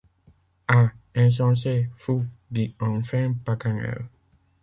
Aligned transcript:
Ah! 0.67 0.93
insensé! 1.13 1.91
fou! 1.95 2.25
dit 2.49 2.73
enfin 2.79 3.35
Paganel. 3.45 4.05